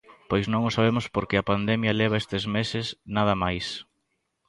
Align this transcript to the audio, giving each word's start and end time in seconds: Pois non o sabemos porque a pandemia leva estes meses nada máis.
Pois 0.29 0.45
non 0.51 0.61
o 0.69 0.75
sabemos 0.77 1.05
porque 1.15 1.35
a 1.37 1.47
pandemia 1.51 1.97
leva 2.01 2.21
estes 2.23 2.43
meses 2.55 2.85
nada 3.15 3.33
máis. 3.43 3.67